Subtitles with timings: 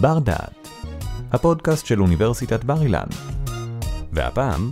[0.00, 0.68] בר דעת,
[1.30, 3.06] הפודקאסט של אוניברסיטת בר אילן.
[4.12, 4.70] והפעם,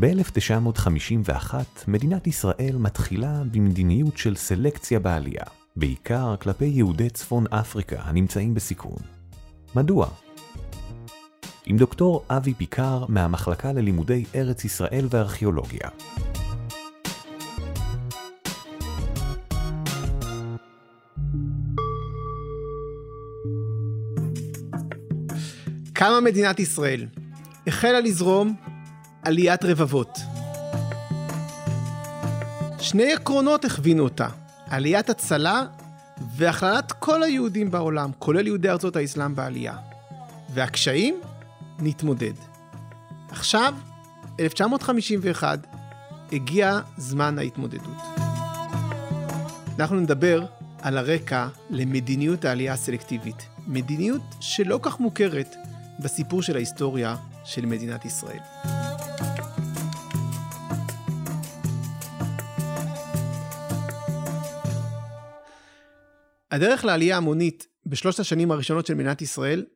[0.00, 1.54] ב-1951
[1.88, 5.44] מדינת ישראל מתחילה במדיניות של סלקציה בעלייה,
[5.76, 8.98] בעיקר כלפי יהודי צפון אפריקה הנמצאים בסיכון.
[9.74, 10.08] מדוע?
[11.66, 15.88] עם דוקטור אבי פיקר מהמחלקה ללימודי ארץ ישראל וארכיאולוגיה.
[26.04, 27.06] קמה מדינת ישראל,
[27.66, 28.54] החלה לזרום
[29.22, 30.18] עליית רבבות.
[32.80, 34.28] שני עקרונות הכווינו אותה,
[34.66, 35.62] עליית הצלה
[36.36, 39.76] והכללת כל היהודים בעולם, כולל יהודי ארצות האסלאם בעלייה.
[40.54, 41.20] והקשיים?
[41.78, 42.32] נתמודד.
[43.30, 43.74] עכשיו,
[44.40, 45.66] 1951,
[46.32, 48.02] הגיע זמן ההתמודדות.
[49.78, 50.44] אנחנו נדבר
[50.82, 53.46] על הרקע למדיניות העלייה הסלקטיבית.
[53.66, 55.56] מדיניות שלא כך מוכרת
[56.00, 58.38] בסיפור של ההיסטוריה של מדינת ישראל.
[66.50, 69.66] הדרך לעלייה המונית בשלושת השנים הראשונות של מדינת ישראל,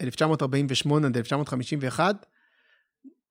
[0.00, 2.26] 1948 עד 1951,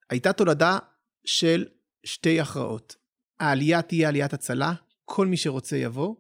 [0.10, 0.78] הייתה תולדה
[1.26, 1.66] של
[2.04, 2.96] שתי הכרעות.
[3.40, 4.74] העלייה תהיה עליית הצלה,
[5.06, 6.16] כל מי שרוצה יבוא,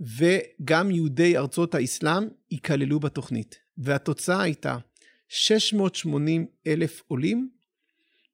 [0.00, 3.58] וגם יהודי ארצות האסלאם ייכללו בתוכנית.
[3.78, 4.76] והתוצאה הייתה
[5.28, 7.50] 680 אלף עולים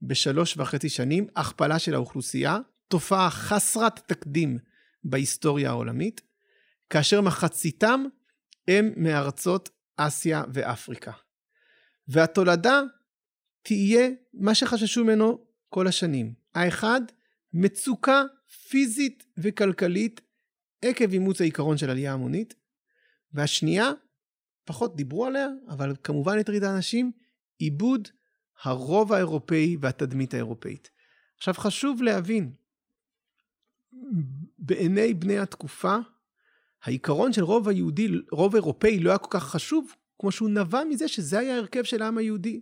[0.02, 4.58] בשלוש וחצי שנים, הכפלה של האוכלוסייה, תופעה חסרת תקדים
[5.04, 6.20] בהיסטוריה העולמית,
[6.90, 8.04] כאשר מחציתם
[8.68, 11.12] הם מארצות אסיה ואפריקה.
[12.08, 12.80] והתולדה
[13.62, 16.34] תהיה מה שחששו ממנו כל השנים.
[16.54, 17.00] האחד,
[17.52, 18.22] מצוקה
[18.68, 20.20] פיזית וכלכלית
[20.82, 22.54] עקב אימוץ העיקרון של עלייה המונית,
[23.32, 23.90] והשנייה,
[24.64, 27.12] פחות דיברו עליה, אבל כמובן הטרידה אנשים,
[27.58, 28.08] עיבוד
[28.62, 30.90] הרוב האירופאי והתדמית האירופאית.
[31.36, 32.52] עכשיו חשוב להבין,
[34.58, 35.96] בעיני בני התקופה,
[36.82, 41.08] העיקרון של רוב היהודי, רוב אירופאי לא היה כל כך חשוב, כמו שהוא נבע מזה
[41.08, 42.60] שזה היה ההרכב של העם היהודי.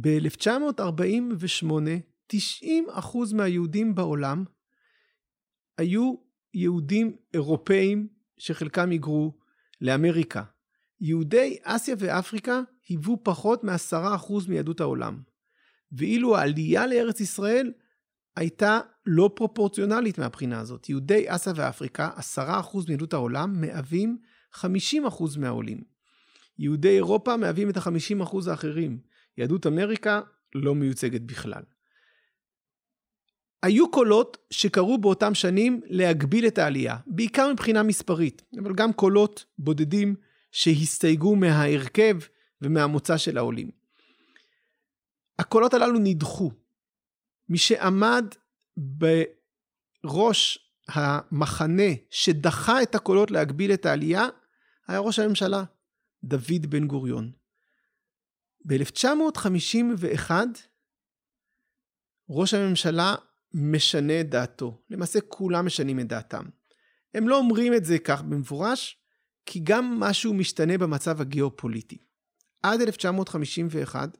[0.00, 1.72] ב-1948,
[2.32, 2.36] 90%
[3.34, 4.44] מהיהודים בעולם
[5.78, 6.14] היו
[6.54, 9.32] יהודים אירופאים שחלקם היגרו
[9.80, 10.42] לאמריקה.
[11.00, 15.22] יהודי אסיה ואפריקה היוו פחות מ-10% מיהדות העולם.
[15.92, 17.72] ואילו העלייה לארץ ישראל
[18.36, 20.88] הייתה לא פרופורציונלית מהבחינה הזאת.
[20.88, 22.40] יהודי אסיה ואפריקה, 10%
[22.88, 24.18] מיהדות העולם, מהווים
[24.54, 24.64] 50%
[25.38, 25.80] מהעולים.
[26.58, 28.98] יהודי אירופה מהווים את ה-50% האחרים.
[29.38, 30.20] יהדות אמריקה
[30.54, 31.62] לא מיוצגת בכלל.
[33.62, 40.14] היו קולות שקראו באותם שנים להגביל את העלייה, בעיקר מבחינה מספרית, אבל גם קולות בודדים
[40.50, 42.16] שהסתייגו מההרכב
[42.62, 43.70] ומהמוצא של העולים.
[45.38, 46.50] הקולות הללו נדחו.
[47.48, 48.24] מי שעמד
[50.04, 50.58] בראש
[50.88, 54.26] המחנה שדחה את הקולות להגביל את העלייה,
[54.88, 55.64] היה ראש הממשלה,
[56.24, 57.32] דוד בן גוריון.
[58.66, 60.30] ב-1951,
[62.30, 63.14] ראש הממשלה
[63.54, 64.82] משנה את דעתו.
[64.90, 66.44] למעשה כולם משנים את דעתם.
[67.14, 68.99] הם לא אומרים את זה כך במפורש,
[69.46, 71.98] כי גם משהו משתנה במצב הגיאופוליטי.
[72.62, 74.18] עד 1951,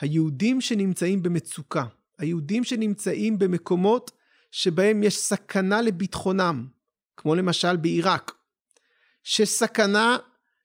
[0.00, 1.84] היהודים שנמצאים במצוקה,
[2.18, 4.10] היהודים שנמצאים במקומות
[4.50, 6.66] שבהם יש סכנה לביטחונם,
[7.16, 8.32] כמו למשל בעיראק,
[9.22, 10.16] שיש סכנה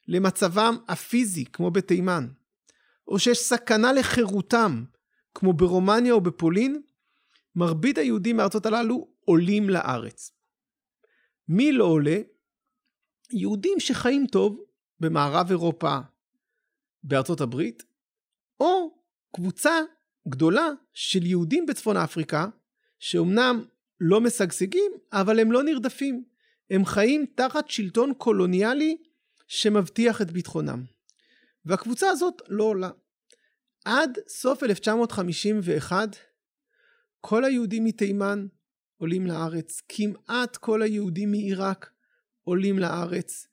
[0.07, 2.27] למצבם הפיזי, כמו בתימן,
[3.07, 4.83] או שיש סכנה לחירותם,
[5.35, 6.81] כמו ברומניה או בפולין,
[7.55, 10.31] מרבית היהודים מארצות הללו עולים לארץ.
[11.47, 12.17] מי לא עולה?
[13.31, 14.63] יהודים שחיים טוב
[14.99, 15.97] במערב אירופה,
[17.03, 17.83] בארצות הברית,
[18.59, 19.01] או
[19.35, 19.71] קבוצה
[20.27, 22.47] גדולה של יהודים בצפון אפריקה,
[22.99, 23.65] שאומנם
[23.99, 26.23] לא משגשגים, אבל הם לא נרדפים.
[26.69, 28.97] הם חיים תחת שלטון קולוניאלי
[29.47, 30.83] שמבטיח את ביטחונם.
[31.65, 32.89] והקבוצה הזאת לא עולה.
[33.85, 36.15] עד סוף 1951,
[37.21, 38.47] כל היהודים מתימן
[38.97, 41.91] עולים לארץ, כמעט כל היהודים מעיראק
[42.49, 43.47] עולים לארץ.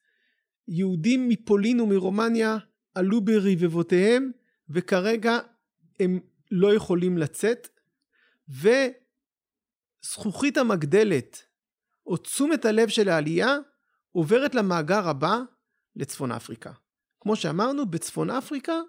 [0.69, 2.58] יהודים מפולין ומרומניה
[2.94, 4.31] עלו ברבבותיהם,
[4.70, 5.38] וכרגע
[6.00, 6.20] הם
[6.50, 7.69] לא יכולים לצאת,
[10.02, 11.43] וזכוכית המגדלת,
[12.06, 13.56] או תשומת הלב של העלייה,
[14.12, 15.40] עוברת למאגר הבא,
[15.96, 16.72] לצפון אפריקה.
[17.20, 18.81] כמו שאמרנו, בצפון אפריקה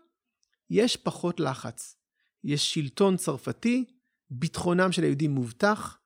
[0.70, 1.96] יש פחות לחץ.
[2.44, 3.86] יש שלטון צרפתי,
[4.30, 6.00] ביטחונם של היהודים מובטח,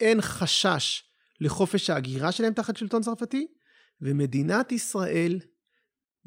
[0.00, 1.09] אין חשש
[1.40, 3.46] לחופש ההגירה שלהם תחת שלטון צרפתי,
[4.00, 5.40] ומדינת ישראל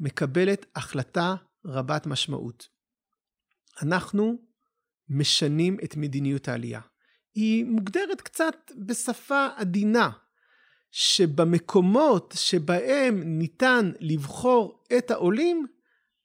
[0.00, 1.34] מקבלת החלטה
[1.64, 2.68] רבת משמעות.
[3.82, 4.38] אנחנו
[5.08, 6.80] משנים את מדיניות העלייה.
[7.34, 10.10] היא מוגדרת קצת בשפה עדינה,
[10.90, 15.66] שבמקומות שבהם ניתן לבחור את העולים,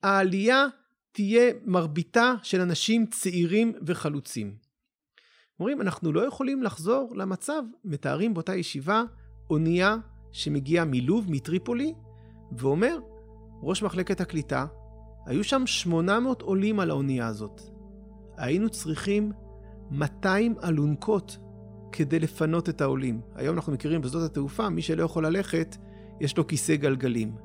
[0.04, 0.66] העלייה
[1.12, 4.69] תהיה מרביתה של אנשים צעירים וחלוצים.
[5.60, 9.04] אומרים, אנחנו לא יכולים לחזור למצב, מתארים באותה ישיבה
[9.50, 9.96] אונייה
[10.32, 11.94] שמגיעה מלוב, מטריפולי,
[12.52, 13.00] ואומר,
[13.62, 14.66] ראש מחלקת הקליטה,
[15.26, 17.62] היו שם 800 עולים על האונייה הזאת.
[18.38, 19.32] היינו צריכים
[19.92, 21.38] 200 אלונקות
[21.92, 23.22] כדי לפנות את העולים.
[23.36, 25.76] היום אנחנו מכירים בשדות התעופה, מי שלא יכול ללכת,
[26.20, 27.36] יש לו כיסא גלגלים.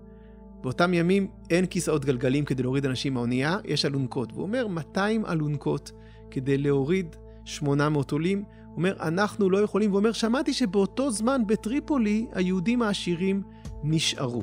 [0.62, 4.32] באותם ימים אין כיסאות גלגלים כדי להוריד אנשים מהאונייה, יש אלונקות.
[4.32, 5.93] והוא אומר 200 אלונקות
[6.31, 8.44] כדי להוריד 800 עולים.
[8.76, 9.91] אומר, אנחנו לא יכולים.
[9.91, 13.43] והוא אומר, שמעתי שבאותו זמן בטריפולי היהודים העשירים
[13.82, 14.43] נשארו.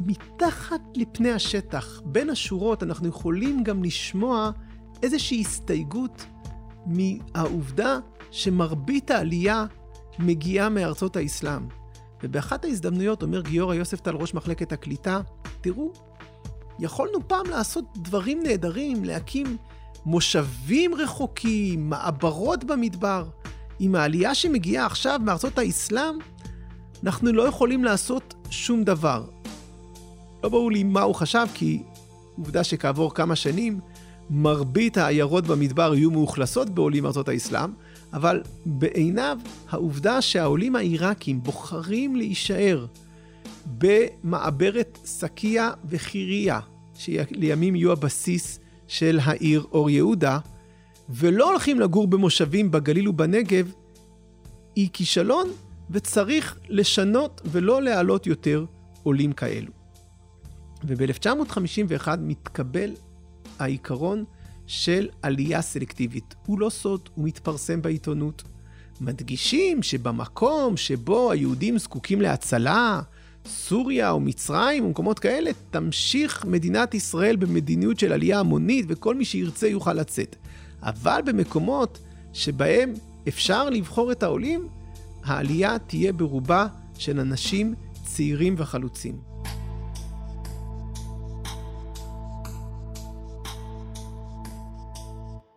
[0.00, 4.50] מתחת לפני השטח, בין השורות, אנחנו יכולים גם לשמוע
[5.02, 6.26] איזושהי הסתייגות
[6.86, 7.98] מהעובדה
[8.30, 9.66] שמרבית העלייה
[10.18, 11.68] מגיעה מארצות האסלאם.
[12.22, 15.20] ובאחת ההזדמנויות אומר גיורא יוספטל, ראש מחלקת הקליטה,
[15.60, 15.92] תראו,
[16.78, 19.56] יכולנו פעם לעשות דברים נהדרים, להקים
[20.06, 23.24] מושבים רחוקים, מעברות במדבר.
[23.78, 26.14] עם העלייה שמגיעה עכשיו מארצות האסלאם,
[27.04, 29.24] אנחנו לא יכולים לעשות שום דבר.
[30.42, 31.82] לא ברור לי מה הוא חשב, כי
[32.38, 33.80] עובדה שכעבור כמה שנים,
[34.30, 37.70] מרבית העיירות במדבר יהיו מאוכלסות בעולים מארצות האסלאם,
[38.12, 39.38] אבל בעיניו
[39.70, 42.86] העובדה שהעולים העיראקים בוחרים להישאר
[43.78, 46.60] במעברת סקיה וחירייה,
[46.94, 48.58] שלימים יהיו הבסיס
[48.94, 50.38] של העיר אור יהודה,
[51.08, 53.72] ולא הולכים לגור במושבים בגליל ובנגב,
[54.76, 55.48] היא כישלון
[55.90, 58.64] וצריך לשנות ולא להעלות יותר
[59.02, 59.72] עולים כאלו.
[60.84, 62.90] וב-1951 מתקבל
[63.58, 64.24] העיקרון
[64.66, 66.34] של עלייה סלקטיבית.
[66.46, 68.42] הוא לא סוד, הוא מתפרסם בעיתונות.
[69.00, 73.00] מדגישים שבמקום שבו היהודים זקוקים להצלה,
[73.46, 79.24] סוריה או מצרים או מקומות כאלה, תמשיך מדינת ישראל במדיניות של עלייה המונית וכל מי
[79.24, 80.36] שירצה יוכל לצאת.
[80.82, 81.98] אבל במקומות
[82.32, 82.92] שבהם
[83.28, 84.68] אפשר לבחור את העולים,
[85.24, 86.66] העלייה תהיה ברובה
[86.98, 87.74] של אנשים
[88.04, 89.20] צעירים וחלוצים.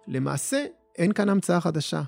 [0.07, 0.65] למעשה,
[0.97, 2.01] אין כאן המצאה חדשה.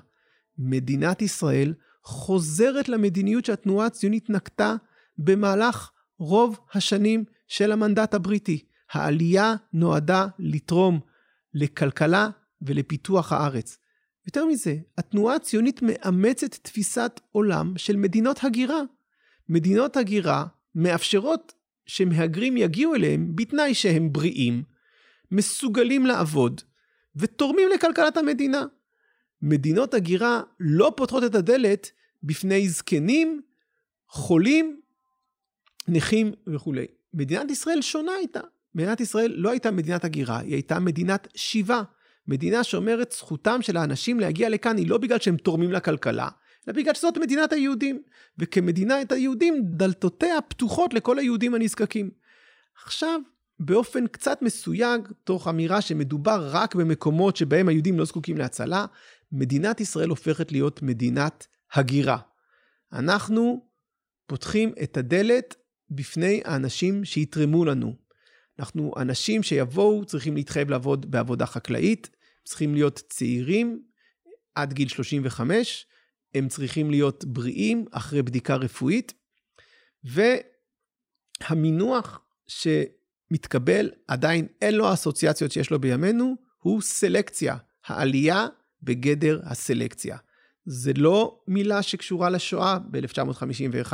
[0.58, 4.76] מדינת ישראל חוזרת למדיניות שהתנועה הציונית נקטה
[5.24, 8.64] במהלך רוב השנים של המנדט הבריטי.
[8.92, 11.00] העלייה נועדה לתרום
[11.54, 12.28] לכלכלה
[12.62, 13.78] ולפיתוח הארץ.
[14.26, 18.80] יותר מזה, התנועה הציונית מאמצת תפיסת עולם של מדינות הגירה.
[19.48, 21.52] מדינות הגירה מאפשרות
[21.86, 24.62] שמהגרים יגיעו אליהם בתנאי שהם בריאים,
[25.30, 26.60] מסוגלים לעבוד,
[27.16, 28.64] ותורמים לכלכלת המדינה.
[29.42, 31.90] מדינות הגירה לא פותחות את הדלת
[32.22, 33.40] בפני זקנים,
[34.08, 34.79] חולים,
[35.90, 36.86] נכים וכולי.
[37.14, 38.40] מדינת ישראל שונה הייתה.
[38.74, 41.82] מדינת ישראל לא הייתה מדינת הגירה, היא הייתה מדינת שיבה.
[42.28, 46.28] מדינה שאומרת זכותם של האנשים להגיע לכאן היא לא בגלל שהם תורמים לכלכלה,
[46.68, 48.02] אלא בגלל שזאת מדינת היהודים.
[48.38, 52.10] וכמדינת היהודים, דלתותיה פתוחות לכל היהודים הנזקקים.
[52.84, 53.20] עכשיו,
[53.60, 58.86] באופן קצת מסויג, תוך אמירה שמדובר רק במקומות שבהם היהודים לא זקוקים להצלה,
[59.32, 62.18] מדינת ישראל הופכת להיות מדינת הגירה.
[62.92, 63.66] אנחנו
[64.26, 65.54] פותחים את הדלת
[65.90, 67.96] בפני האנשים שיתרמו לנו.
[68.58, 72.10] אנחנו אנשים שיבואו, צריכים להתחייב לעבוד בעבודה חקלאית,
[72.44, 73.82] צריכים להיות צעירים
[74.54, 75.86] עד גיל 35,
[76.34, 79.12] הם צריכים להיות בריאים אחרי בדיקה רפואית,
[81.40, 82.66] והמינוח ש...
[83.30, 87.56] מתקבל, עדיין אין לו האסוציאציות שיש לו בימינו, הוא סלקציה,
[87.86, 88.46] העלייה
[88.82, 90.16] בגדר הסלקציה.
[90.66, 93.92] זה לא מילה שקשורה לשואה ב-1951.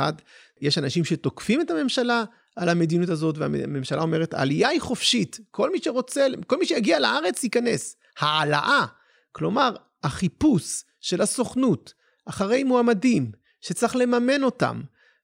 [0.61, 2.23] יש אנשים שתוקפים את הממשלה
[2.55, 7.43] על המדיניות הזאת, והממשלה אומרת, העלייה היא חופשית, כל מי שרוצה, כל מי שיגיע לארץ
[7.43, 7.95] ייכנס.
[8.19, 8.85] העלאה,
[9.31, 11.93] כלומר, החיפוש של הסוכנות
[12.25, 13.31] אחרי מועמדים,
[13.61, 14.81] שצריך לממן אותם,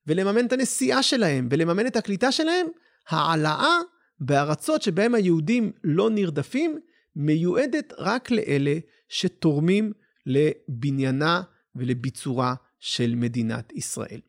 [0.08, 2.68] ולממן את הנסיעה שלהם, ולממן את הקליטה שלהם,
[3.10, 3.78] העלאה
[4.20, 6.80] בארצות שבהם היהודים לא נרדפים,
[7.16, 8.74] מיועדת רק לאלה
[9.10, 9.94] שתורמים
[10.26, 11.42] לבניינה
[11.76, 14.20] ולביצורה של מדינת ישראל.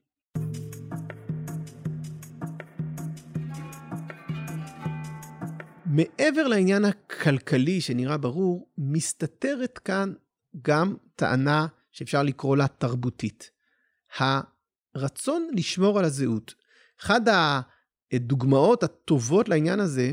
[5.87, 10.13] מעבר לעניין הכלכלי שנראה ברור, מסתתרת כאן
[10.63, 13.51] גם טענה שאפשר לקרוא לה תרבותית.
[14.95, 16.55] הרצון לשמור על הזהות.
[17.01, 17.21] אחד
[18.13, 20.13] הדוגמאות הטובות לעניין הזה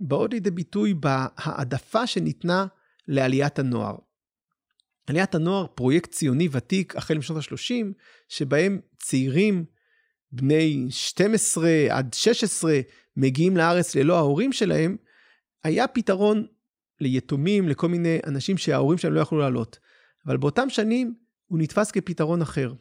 [0.00, 2.66] באות לידי ביטוי בהעדפה שניתנה
[3.08, 3.96] לעליית הנוער.
[5.06, 7.84] עליית הנוער, פרויקט ציוני ותיק החל משנות ה-30,
[8.28, 9.64] שבהם צעירים
[10.32, 12.80] בני 12 עד 16
[13.16, 14.96] מגיעים לארץ ללא ההורים שלהם,
[15.64, 16.46] היה פתרון
[17.00, 19.78] ליתומים, לכל מיני אנשים שההורים שלהם לא יכלו לעלות.
[20.26, 21.14] אבל באותם שנים
[21.46, 22.72] הוא נתפס כפתרון אחר.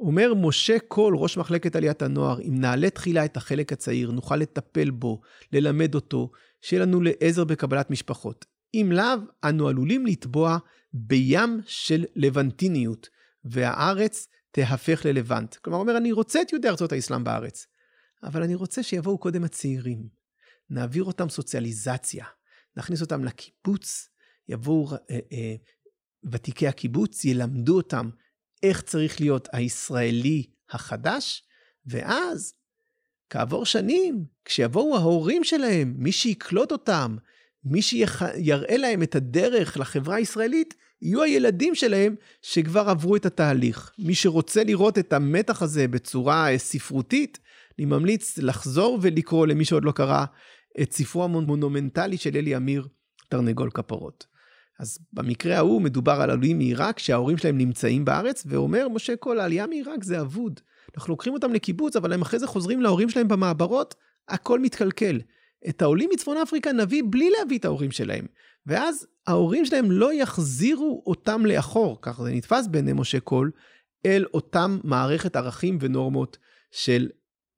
[0.00, 4.90] אומר משה קול, ראש מחלקת עליית הנוער, אם נעלה תחילה את החלק הצעיר, נוכל לטפל
[4.90, 5.20] בו,
[5.52, 6.30] ללמד אותו,
[6.62, 8.46] שיהיה לנו לעזר בקבלת משפחות.
[8.74, 10.58] אם לאו, אנו עלולים לטבוע
[10.92, 13.08] בים של לבנטיניות,
[13.44, 15.56] והארץ תהפך ללבנט.
[15.56, 17.66] כלומר, אומר, אני רוצה את יהודי ארצות האסלאם בארץ,
[18.22, 20.08] אבל אני רוצה שיבואו קודם הצעירים.
[20.70, 22.24] נעביר אותם סוציאליזציה,
[22.76, 24.08] נכניס אותם לקיבוץ,
[24.48, 24.96] יבואו אה,
[25.32, 25.54] אה,
[26.32, 28.10] ותיקי הקיבוץ, ילמדו אותם
[28.62, 31.44] איך צריך להיות הישראלי החדש,
[31.86, 32.52] ואז,
[33.30, 37.16] כעבור שנים, כשיבואו ההורים שלהם, מי שיקלוט אותם,
[37.64, 43.92] מי שיראה להם את הדרך לחברה הישראלית, יהיו הילדים שלהם שכבר עברו את התהליך.
[43.98, 47.38] מי שרוצה לראות את המתח הזה בצורה אה, ספרותית,
[47.78, 50.24] אני ממליץ לחזור ולקרוא למי שעוד לא קרא
[50.82, 52.88] את ספרו המונומנטלי של אלי אמיר,
[53.28, 54.26] תרנגול כפרות.
[54.80, 59.66] אז במקרה ההוא מדובר על עולים מעיראק שההורים שלהם נמצאים בארץ, ואומר משה כל העלייה
[59.66, 60.60] מעיראק זה אבוד.
[60.96, 63.94] אנחנו לוקחים אותם לקיבוץ, אבל הם אחרי זה חוזרים להורים שלהם במעברות,
[64.28, 65.20] הכל מתקלקל.
[65.68, 68.26] את העולים מצפון אפריקה נביא בלי להביא את ההורים שלהם.
[68.66, 73.50] ואז ההורים שלהם לא יחזירו אותם לאחור, ככה זה נתפס בעיני משה קול,
[74.06, 76.38] אל אותם מערכת ערכים ונורמות
[76.70, 77.08] של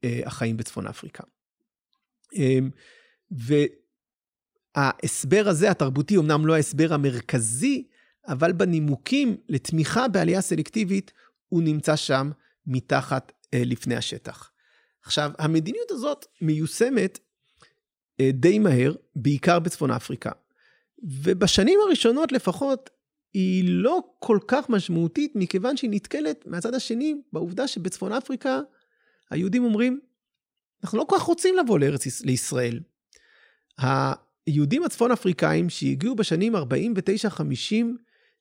[0.05, 1.25] אה, החיים בצפון אפריקה.
[2.37, 2.59] אה,
[4.77, 7.89] וההסבר הזה, התרבותי, אמנם לא ההסבר המרכזי,
[8.29, 11.13] אבל בנימוקים לתמיכה בעלייה סלקטיבית,
[11.49, 12.31] הוא נמצא שם
[12.67, 14.51] מתחת אה, לפני השטח.
[15.03, 17.19] עכשיו, המדיניות הזאת מיושמת
[18.33, 20.31] די מהר, בעיקר בצפון אפריקה.
[21.03, 22.91] ובשנים הראשונות לפחות,
[23.33, 28.61] היא לא כל כך משמעותית, מכיוון שהיא נתקלת מהצד השני בעובדה שבצפון אפריקה
[29.31, 30.01] היהודים אומרים,
[30.85, 32.81] אנחנו לא כל כך רוצים לבוא לארץ לישראל.
[33.79, 36.59] היהודים הצפון אפריקאים שהגיעו בשנים 49-50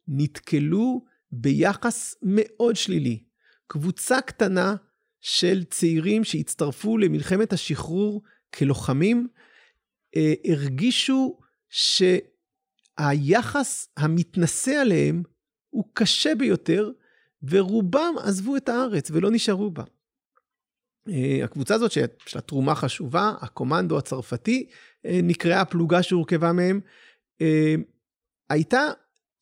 [0.07, 3.23] נתקלו ביחס מאוד שלילי.
[3.67, 4.75] קבוצה קטנה
[5.21, 8.21] של צעירים שהצטרפו למלחמת השחרור
[8.53, 9.27] כלוחמים,
[10.15, 11.39] אה, הרגישו
[12.99, 15.23] שהיחס המתנשא עליהם
[15.69, 16.91] הוא קשה ביותר,
[17.43, 19.83] ורובם עזבו את הארץ ולא נשארו בה.
[21.09, 24.69] אה, הקבוצה הזאת שיש לה תרומה חשובה, הקומנדו הצרפתי,
[25.05, 26.79] אה, נקראה פלוגה שהורכבה מהם,
[28.49, 28.81] הייתה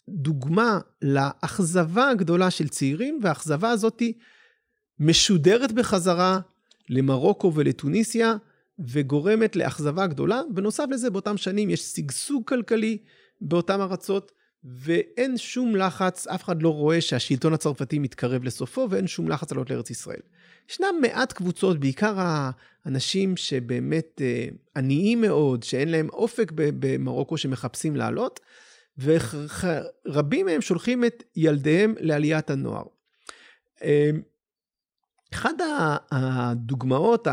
[0.10, 4.02] דוגמה לאכזבה הגדולה של צעירים, והאכזבה הזאת
[5.00, 6.40] משודרת בחזרה
[6.90, 8.36] למרוקו ולטוניסיה,
[8.80, 10.42] וגורמת לאכזבה גדולה.
[10.54, 12.98] בנוסף לזה, באותם שנים יש שגשוג כלכלי
[13.42, 14.32] באותן ארצות,
[14.64, 19.70] ואין שום לחץ, אף אחד לא רואה שהשלטון הצרפתי מתקרב לסופו, ואין שום לחץ לעלות
[19.70, 20.20] לארץ ישראל.
[20.70, 28.40] ישנם מעט קבוצות, בעיקר האנשים שבאמת אה, עניים מאוד, שאין להם אופק במרוקו, שמחפשים לעלות,
[28.98, 32.86] ורבים מהם שולחים את ילדיהם לעליית הנוער.
[33.84, 34.10] אה,
[35.34, 35.54] אחד
[36.12, 37.28] הדוגמאות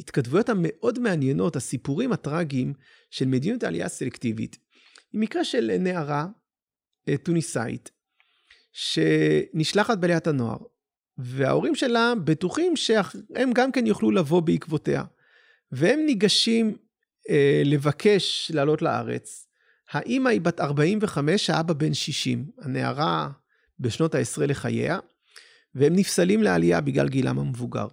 [0.00, 2.72] ההתכתבויות המאוד מעניינות, הסיפורים הטראגיים
[3.10, 4.58] של מדיניות העלייה הסלקטיבית,
[5.12, 6.26] היא מקרה של נערה
[7.08, 7.90] אה, טוניסאית,
[8.72, 10.58] שנשלחת בעליית הנוער,
[11.18, 15.04] וההורים שלה בטוחים שהם גם כן יוכלו לבוא בעקבותיה.
[15.72, 16.76] והם ניגשים
[17.30, 19.48] אה, לבקש לעלות לארץ.
[19.90, 23.30] האימא היא בת 45, האבא בן 60, הנערה
[23.80, 24.98] בשנות העשרה לחייה,
[25.74, 27.86] והם נפסלים לעלייה בגלל גילם המבוגר.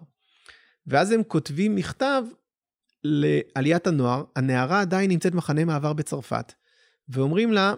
[0.87, 2.23] ואז הם כותבים מכתב
[3.03, 6.53] לעליית הנוער, הנערה עדיין נמצאת מחנה מעבר בצרפת,
[7.09, 7.73] ואומרים לה,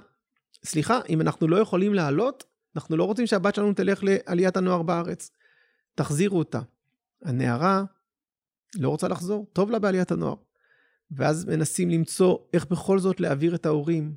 [0.65, 2.43] סליחה, אם אנחנו לא יכולים לעלות,
[2.75, 5.31] אנחנו לא רוצים שהבת שלנו תלך לעליית הנוער בארץ.
[5.95, 6.59] תחזירו אותה.
[7.23, 7.83] הנערה
[8.75, 10.35] לא רוצה לחזור, טוב לה בעליית הנוער.
[11.11, 14.15] ואז מנסים למצוא איך בכל זאת להעביר את ההורים.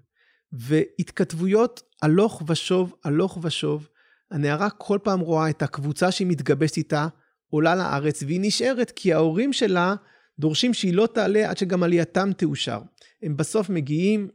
[0.52, 3.88] והתכתבויות הלוך ושוב, הלוך ושוב.
[4.31, 7.09] הנערה כל פעם רואה את הקבוצה שהיא מתגבשת איתה,
[7.50, 9.94] עולה לארץ, והיא נשארת כי ההורים שלה
[10.38, 12.80] דורשים שהיא לא תעלה עד שגם עלייתם תאושר.
[13.22, 14.28] הם בסוף מגיעים,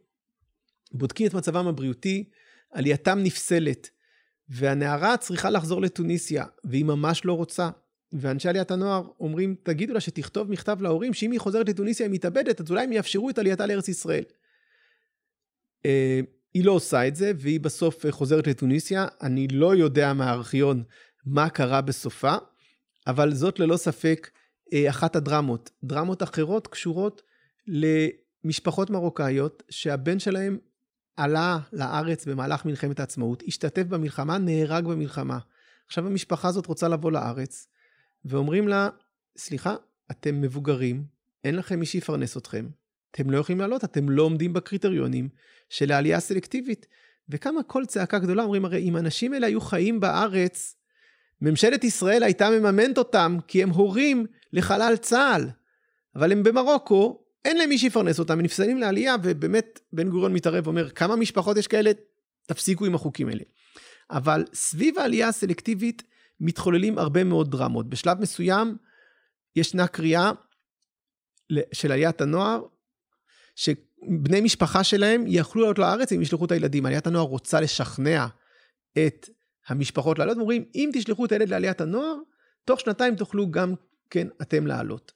[0.92, 2.30] בודקים את מצבם הבריאותי,
[2.72, 3.90] עלייתם נפסלת,
[4.50, 7.70] והנערה צריכה לחזור לתוניסיה, והיא ממש לא רוצה.
[8.14, 12.62] ואנשי עליית הנוער אומרים, תגידו לה שתכתוב מכתב להורים, שאם היא חוזרת לתוניסיה היא מתאבדת,
[12.62, 14.24] אז אולי הם יאפשרו את עלייתה לארץ ישראל.
[15.86, 16.20] אה,
[16.54, 19.08] היא לא עושה את זה, והיא בסוף חוזרת לתוניסיה.
[19.22, 20.84] אני לא יודע מהארכיון
[21.26, 22.36] מה קרה בסופה,
[23.08, 24.30] אבל זאת ללא ספק
[24.74, 25.72] אה, אחת הדרמות.
[25.84, 27.22] דרמות אחרות קשורות
[27.68, 30.58] למשפחות מרוקאיות שהבן שלהם
[31.18, 35.40] עלה לארץ במהלך מלחמת העצמאות, השתתף במלחמה, נהרג במלחמה.
[35.88, 37.68] עכשיו המשפחה הזאת רוצה לבוא לארץ,
[38.26, 38.90] ואומרים לה,
[39.38, 39.76] סליחה,
[40.12, 41.04] אתם מבוגרים,
[41.44, 42.68] אין לכם מי שיפרנס אתכם,
[43.12, 45.30] אתם לא יכולים לעלות, אתם לא עומדים בקריטריונים
[45.70, 46.88] של העלייה הסלקטיבית.
[47.30, 50.76] וקמה קול צעקה גדולה, אומרים, הרי אם האנשים האלה היו חיים בארץ,
[51.42, 55.50] ממשלת ישראל הייתה מממנת אותם כי הם הורים לחלל צה"ל.
[56.16, 60.68] אבל הם במרוקו, אין להם מי שיפרנס אותם, הם נפסלים לעלייה, ובאמת בן גוריון מתערב
[60.68, 61.92] ואומר, כמה משפחות יש כאלה?
[62.48, 63.44] תפסיקו עם החוקים האלה.
[64.12, 66.04] אבל סביב העלייה הסלקטיבית
[66.40, 67.90] מתחוללים הרבה מאוד דרמות.
[67.90, 68.78] בשלב מסוים
[69.56, 70.32] ישנה קריאה
[71.74, 72.64] של עליית הנוער,
[73.56, 76.86] שבני משפחה שלהם יכלו לעלות לארץ אם ישלחו את הילדים.
[76.86, 78.28] עליית הנוער רוצה לשכנע
[79.08, 79.30] את
[79.68, 82.16] המשפחות לעלות, ואומרים, אם תשלחו את הילד לעליית הנוער,
[82.66, 83.74] תוך שנתיים תוכלו גם
[84.10, 85.12] כן אתם לעלות.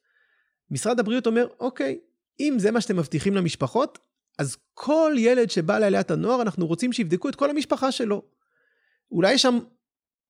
[0.72, 2.00] משרד הבריאות אומר, אוקיי,
[2.40, 4.00] אם זה מה שאתם מבטיחים למשפחות,
[4.40, 8.22] אז כל ילד שבא לעליית הנוער, אנחנו רוצים שיבדקו את כל המשפחה שלו.
[9.12, 9.60] אולי יש שם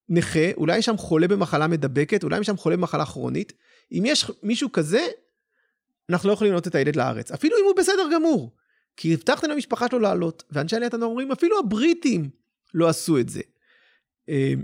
[0.10, 3.54] נכה, אולי יש שם חולה במחלה מדבקת, אולי יש שם חולה במחלה כרונית.
[3.92, 5.06] אם יש מישהו כזה,
[6.10, 7.32] אנחנו לא יכולים לעלות את הילד לארץ.
[7.32, 8.56] אפילו אם הוא בסדר גמור.
[8.98, 12.30] כי הבטחתם למשפחה שלו לעלות, ואנשי עליית הנוער אומרים, אפילו הבריטים
[12.74, 13.42] לא עשו את זה.
[14.30, 14.64] אמ,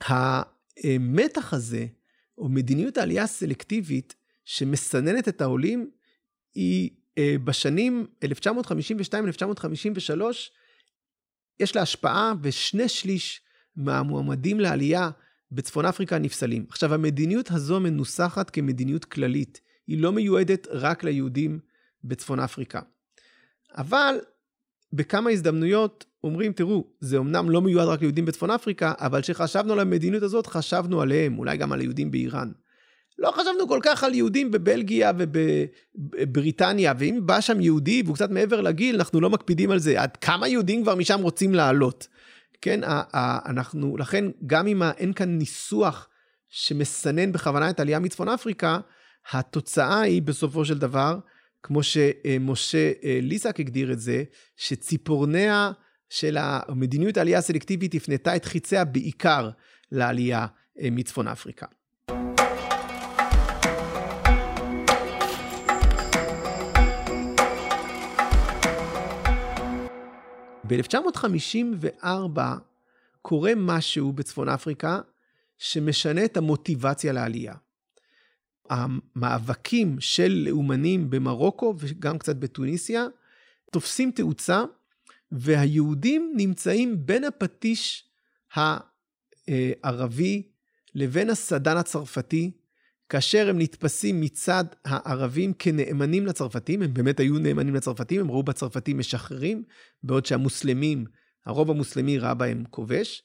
[0.00, 1.86] המתח הזה,
[2.38, 5.90] או מדיניות העלייה הסלקטיבית, שמסננת את העולים,
[6.54, 8.28] היא אה, בשנים 1952-1953,
[11.60, 13.40] יש לה השפעה ושני שליש
[13.76, 15.10] מהמועמדים לעלייה
[15.52, 16.66] בצפון אפריקה נפסלים.
[16.68, 19.60] עכשיו, המדיניות הזו מנוסחת כמדיניות כללית.
[19.86, 21.58] היא לא מיועדת רק ליהודים
[22.04, 22.80] בצפון אפריקה.
[23.76, 24.20] אבל
[24.92, 29.80] בכמה הזדמנויות אומרים, תראו, זה אמנם לא מיועד רק ליהודים בצפון אפריקה, אבל כשחשבנו על
[29.80, 32.52] המדיניות הזאת, חשבנו עליהם, אולי גם על היהודים באיראן.
[33.18, 38.60] לא חשבנו כל כך על יהודים בבלגיה ובבריטניה, ואם בא שם יהודי והוא קצת מעבר
[38.60, 40.02] לגיל, אנחנו לא מקפידים על זה.
[40.02, 42.08] עד כמה יהודים כבר משם רוצים לעלות?
[42.60, 42.80] כן,
[43.46, 46.08] אנחנו, לכן גם אם אין כאן ניסוח
[46.48, 48.78] שמסנן בכוונה את העלייה מצפון אפריקה,
[49.32, 51.18] התוצאה היא בסופו של דבר,
[51.62, 54.24] כמו שמשה אה, ליסק הגדיר את זה,
[54.56, 55.72] שציפורניה
[56.12, 59.50] של המדיניות העלייה הסלקטיבית הפנתה את חיציה בעיקר
[59.92, 60.46] לעלייה
[60.80, 61.66] אה, מצפון אפריקה.
[70.66, 72.40] ב-1954
[73.22, 75.00] קורה משהו בצפון אפריקה
[75.58, 77.54] שמשנה את המוטיבציה לעלייה.
[78.70, 83.06] המאבקים של לאומנים במרוקו וגם קצת בתוניסיה
[83.70, 84.62] תופסים תאוצה,
[85.32, 88.10] והיהודים נמצאים בין הפטיש
[89.82, 90.42] הערבי
[90.94, 92.50] לבין הסדן הצרפתי,
[93.08, 98.98] כאשר הם נתפסים מצד הערבים כנאמנים לצרפתים, הם באמת היו נאמנים לצרפתים, הם ראו בצרפתים
[98.98, 99.64] משחררים,
[100.02, 101.04] בעוד שהמוסלמים,
[101.46, 103.22] הרוב המוסלמי ראה בהם כובש,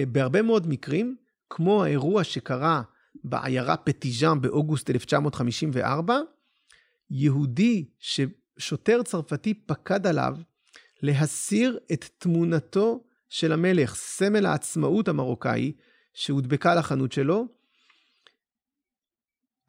[0.00, 1.16] ובהרבה מאוד מקרים,
[1.50, 2.82] כמו האירוע שקרה
[3.24, 6.20] בעיירה פטיז'אן באוגוסט 1954,
[7.10, 7.88] יהודי
[8.58, 10.36] ששוטר צרפתי פקד עליו
[11.02, 15.72] להסיר את תמונתו של המלך, סמל העצמאות המרוקאי,
[16.14, 17.46] שהודבקה לחנות שלו.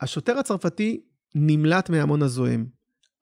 [0.02, 1.04] השוטר הצרפתי
[1.36, 2.65] נמלט מהמון הזוהם,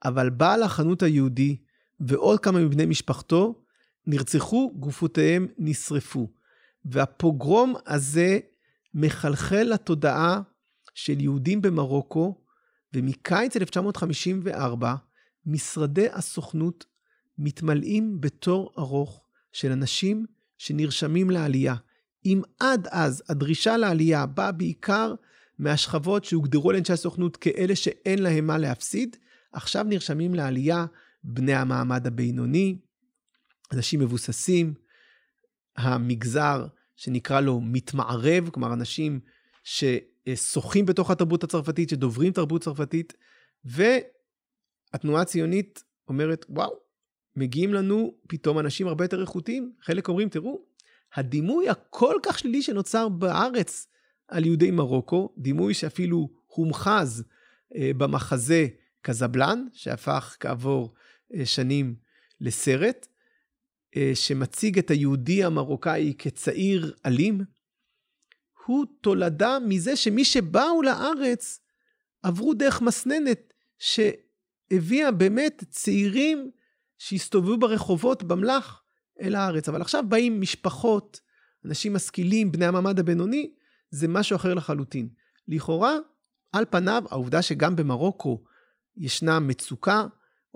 [0.06, 1.58] אבל בעל החנות היהודי
[2.00, 3.63] ועוד כמה מבני משפחתו
[4.08, 6.28] נרצחו, גופותיהם נשרפו.
[6.86, 8.39] והפוגרום הזה
[8.93, 10.41] מחלחל לתודעה
[10.93, 12.41] של יהודים במרוקו,
[12.93, 14.95] ומקיץ 1954
[15.45, 16.86] משרדי הסוכנות
[17.38, 20.25] מתמלאים בתור ארוך של אנשים
[20.58, 21.75] שנרשמים לעלייה.
[22.25, 25.15] אם עד אז הדרישה לעלייה באה בעיקר
[25.60, 29.17] מהשכבות שהוגדרו על אנשי הסוכנות כאלה שאין להם מה להפסיד,
[29.54, 30.86] עכשיו נרשמים לעלייה
[31.23, 32.77] בני המעמד הבינוני,
[33.73, 34.73] אנשים מבוססים,
[35.77, 39.19] המגזר שנקרא לו מתמערב, כלומר אנשים
[39.63, 43.13] ששוחים בתוך התרבות הצרפתית, שדוברים תרבות צרפתית,
[44.93, 46.80] והתנועה הציונית אומרת, וואו,
[47.36, 49.73] מגיעים לנו פתאום אנשים הרבה יותר איכותיים.
[49.82, 50.65] חלק אומרים, תראו,
[51.15, 53.88] הדימוי הכל כך שלילי שנוצר בארץ
[54.27, 57.23] על יהודי מרוקו, דימוי שאפילו הומחז
[57.75, 58.67] אה, במחזה
[59.01, 60.93] קזבלן, שהפך כעבור
[61.34, 61.95] אה, שנים
[62.41, 63.08] לסרט,
[63.95, 67.41] אה, שמציג את היהודי המרוקאי כצעיר אלים,
[68.65, 71.60] הוא תולדה מזה שמי שבאו לארץ
[72.23, 73.54] עברו דרך מסננת
[74.72, 76.52] שהביאה באמת צעירים
[76.98, 78.84] שהסתובבו ברחובות במלח
[79.22, 79.70] אל הארץ.
[79.70, 81.20] אבל עכשיו באים משפחות,
[81.66, 83.54] אנשים משכילים, בני המעמד הבינוני,
[83.90, 85.10] זה משהו אחר לחלוטין.
[85.48, 85.96] לכאורה,
[86.52, 88.44] על פניו, העובדה שגם במרוקו
[88.98, 90.06] ישנה מצוקה,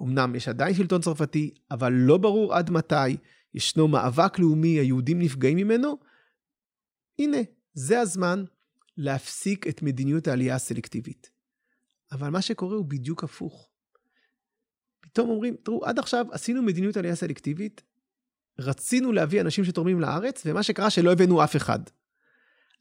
[0.01, 3.17] אמנם יש עדיין שלטון צרפתי, אבל לא ברור עד מתי,
[3.54, 5.97] ישנו מאבק לאומי, היהודים נפגעים ממנו,
[7.19, 7.38] הנה,
[7.73, 8.43] זה הזמן
[8.97, 11.30] להפסיק את מדיניות העלייה הסלקטיבית.
[12.12, 13.74] אבל מה שקורה הוא בדיוק הפוך.
[15.15, 17.82] פתאום אומרים, תראו, עד עכשיו עשינו מדיניות עלייה סלקטיבית,
[18.60, 21.80] רצינו להביא אנשים שתורמים לארץ, ומה שקרה שלא הבאנו אף אחד.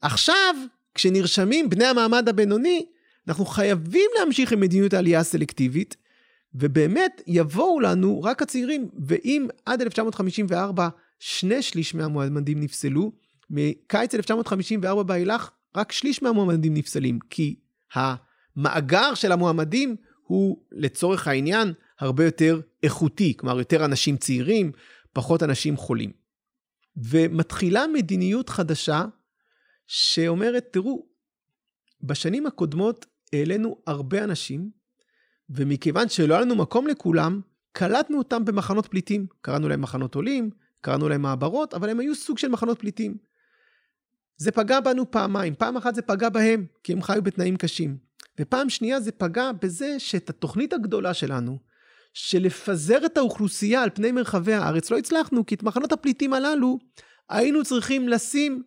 [0.01, 0.55] עכשיו,
[0.93, 2.85] כשנרשמים בני המעמד הבינוני,
[3.27, 5.95] אנחנו חייבים להמשיך עם מדיניות העלייה הסלקטיבית,
[6.55, 13.11] ובאמת יבואו לנו רק הצעירים, ואם עד 1954 שני שליש מהמועמדים נפסלו,
[13.49, 17.55] מקיץ 1954 באילך רק שליש מהמועמדים נפסלים, כי
[17.93, 19.95] המאגר של המועמדים
[20.27, 24.71] הוא לצורך העניין הרבה יותר איכותי, כלומר יותר אנשים צעירים,
[25.13, 26.11] פחות אנשים חולים.
[26.97, 29.05] ומתחילה מדיניות חדשה
[29.87, 31.05] שאומרת, תראו,
[32.01, 34.69] בשנים הקודמות העלינו הרבה אנשים,
[35.49, 39.27] ומכיוון שלא היה לנו מקום לכולם, קלטנו אותם במחנות פליטים.
[39.41, 40.49] קראנו להם מחנות עולים,
[40.81, 43.17] קראנו להם מעברות, אבל הם היו סוג של מחנות פליטים.
[44.37, 45.55] זה פגע בנו פעמיים.
[45.55, 47.97] פעם אחת זה פגע בהם, כי הם חיו בתנאים קשים.
[48.39, 51.59] ופעם שנייה זה פגע בזה שאת התוכנית הגדולה שלנו,
[52.15, 56.79] של לפזר את האוכלוסייה על פני מרחבי הארץ, לא הצלחנו, כי את מחנות הפליטים הללו
[57.29, 58.63] היינו צריכים לשים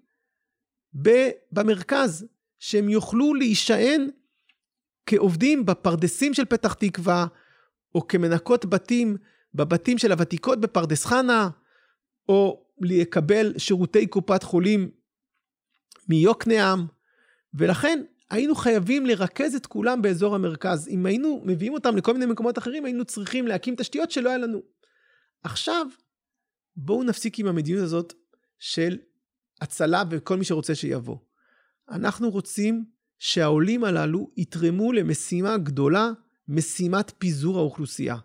[1.53, 2.27] במרכז,
[2.59, 4.09] שהם יוכלו להישען
[5.07, 7.27] כעובדים בפרדסים של פתח תקווה,
[7.95, 9.17] או כמנקות בתים
[9.55, 11.49] בבתים של הוותיקות בפרדס חנה,
[12.29, 14.91] או לקבל שירותי קופת חולים
[16.09, 16.87] מיוקנעם,
[17.55, 20.89] ולכן היינו חייבים לרכז את כולם באזור המרכז.
[20.89, 24.63] אם היינו מביאים אותם לכל מיני מקומות אחרים, היינו צריכים להקים תשתיות שלא היה לנו.
[25.43, 25.87] עכשיו,
[26.77, 28.13] בואו נפסיק עם המדיניות הזאת
[28.59, 28.99] של
[29.61, 31.17] הצלה וכל מי שרוצה שיבוא.
[31.91, 32.85] אנחנו רוצים
[33.19, 36.11] שהעולים הללו יתרמו למשימה גדולה,
[36.49, 38.17] משימת פיזור האוכלוסייה.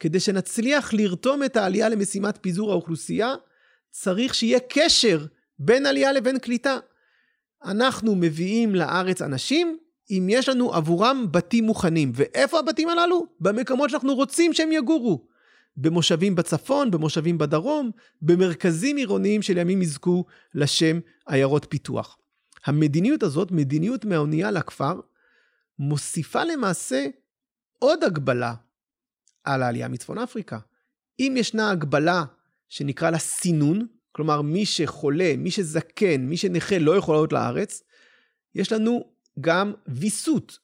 [0.00, 3.34] כדי שנצליח לרתום את העלייה למשימת פיזור האוכלוסייה,
[3.90, 5.26] צריך שיהיה קשר
[5.58, 6.78] בין עלייה לבין קליטה.
[7.64, 9.78] אנחנו מביאים לארץ אנשים
[10.10, 12.12] אם יש לנו עבורם בתים מוכנים.
[12.14, 13.26] ואיפה הבתים הללו?
[13.40, 15.26] במקומות שאנחנו רוצים שהם יגורו.
[15.76, 17.90] במושבים בצפון, במושבים בדרום,
[18.22, 22.18] במרכזים עירוניים שלימים יזכו לשם עיירות פיתוח.
[22.64, 25.00] המדיניות הזאת, מדיניות מהאונייה לכפר,
[25.78, 27.06] מוסיפה למעשה
[27.78, 28.54] עוד הגבלה
[29.44, 30.58] על העלייה מצפון אפריקה.
[31.20, 32.24] אם ישנה הגבלה
[32.68, 37.82] שנקרא לה סינון, כלומר מי שחולה, מי שזקן, מי שנכה לא יכול לעלות לארץ,
[38.54, 40.58] יש לנו גם ויסות.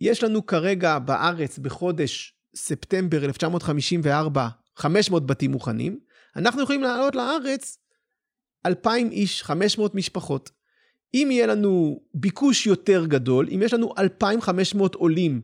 [0.00, 6.00] יש לנו כרגע בארץ בחודש ספטמבר 1954 500 בתים מוכנים,
[6.36, 7.78] אנחנו יכולים לעלות לארץ
[8.66, 10.50] 2,000 איש, 500 משפחות.
[11.14, 15.40] אם יהיה לנו ביקוש יותר גדול, אם יש לנו 2,500 עולים,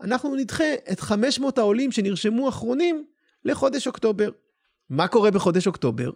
[0.00, 3.04] אנחנו נדחה את 500 העולים שנרשמו אחרונים
[3.44, 4.30] לחודש אוקטובר.
[4.90, 6.10] מה קורה בחודש אוקטובר?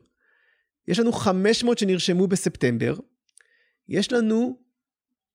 [0.88, 2.94] יש לנו 500 שנרשמו בספטמבר,
[3.88, 4.58] יש לנו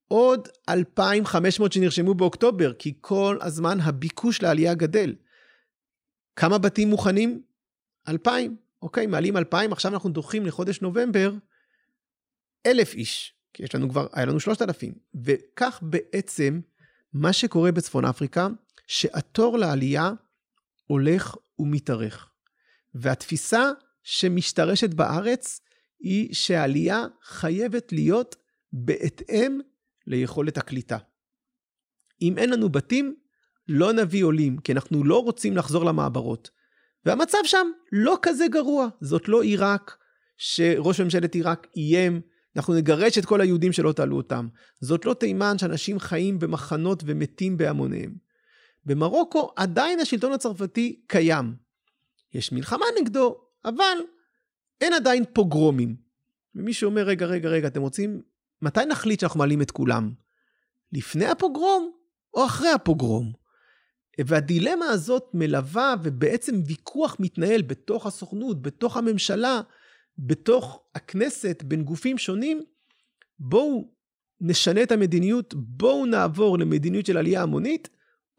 [0.07, 5.15] עוד 2,500 שנרשמו באוקטובר, כי כל הזמן הביקוש לעלייה גדל.
[6.35, 7.41] כמה בתים מוכנים?
[8.07, 8.55] 2,000.
[8.81, 11.33] אוקיי, מעלים 2,000, עכשיו אנחנו דוחים לחודש נובמבר
[12.65, 14.93] 1,000 איש, כי יש לנו כבר, היה לנו 3,000.
[15.23, 16.59] וכך בעצם,
[17.13, 18.47] מה שקורה בצפון אפריקה,
[18.87, 20.11] שהתור לעלייה
[20.87, 22.29] הולך ומתארך.
[22.95, 23.71] והתפיסה
[24.09, 25.61] שמשתרשת בארץ
[25.99, 28.35] היא שהעלייה חייבת להיות
[28.73, 29.59] בהתאם
[30.07, 30.97] ליכולת הקליטה.
[32.21, 33.15] אם אין לנו בתים,
[33.67, 36.49] לא נביא עולים, כי אנחנו לא רוצים לחזור למעברות.
[37.05, 38.87] והמצב שם לא כזה גרוע.
[39.01, 39.97] זאת לא עיראק,
[40.37, 42.21] שראש ממשלת עיראק איים,
[42.55, 44.47] אנחנו נגרש את כל היהודים שלא תעלו אותם.
[44.81, 48.15] זאת לא תימן שאנשים חיים במחנות ומתים בהמוניהם.
[48.85, 51.55] במרוקו עדיין השלטון הצרפתי קיים.
[52.33, 53.97] יש מלחמה נגדו, אבל
[54.81, 55.95] אין עדיין פוגרומים.
[56.55, 58.21] ומי שאומר, רגע, רגע, רגע, אתם רוצים,
[58.61, 60.11] מתי נחליט שאנחנו מעלים את כולם?
[60.93, 61.91] לפני הפוגרום
[62.33, 63.33] או אחרי הפוגרום?
[64.25, 69.61] והדילמה הזאת מלווה ובעצם ויכוח מתנהל בתוך הסוכנות, בתוך הממשלה,
[70.17, 72.61] בתוך הכנסת, בין גופים שונים.
[73.39, 73.91] בואו
[74.41, 77.89] נשנה את המדיניות, בואו נעבור למדיניות של עלייה המונית,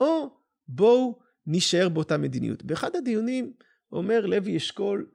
[0.00, 0.30] או
[0.68, 2.64] בואו נישאר באותה מדיניות.
[2.64, 3.52] באחד הדיונים
[3.92, 5.06] אומר לוי אשכול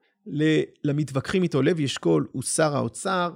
[0.84, 3.32] למתווכחים איתו, לוי אשכול הוא שר האוצר,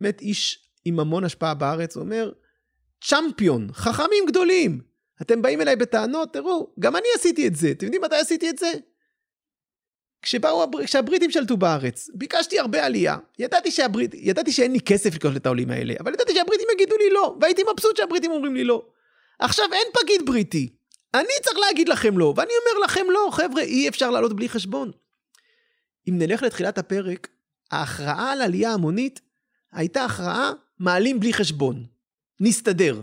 [0.00, 2.32] באמת איש עם המון השפעה בארץ, אומר,
[3.04, 4.80] צ'מפיון, חכמים גדולים.
[5.22, 7.70] אתם באים אליי בטענות, תראו, גם אני עשיתי את זה.
[7.70, 8.72] אתם יודעים מתי עשיתי את זה?
[10.22, 13.16] כשבאו, כשהבריטים שלטו בארץ, ביקשתי הרבה עלייה.
[13.38, 17.10] ידעתי, שהברית, ידעתי שאין לי כסף לקלוט את העולים האלה, אבל ידעתי שהבריטים יגידו לי
[17.10, 18.86] לא, והייתי מבסוט שהבריטים אומרים לי לא.
[19.38, 20.76] עכשיו אין פקיד בריטי,
[21.14, 24.90] אני צריך להגיד לכם לא, ואני אומר לכם לא, חבר'ה, אי אפשר לעלות בלי חשבון.
[26.08, 27.28] אם נלך לתחילת הפרק,
[27.70, 29.20] ההכרעה על עלייה המונית
[29.72, 31.86] הייתה הכרעה מעלים בלי חשבון.
[32.40, 33.00] נסתדר.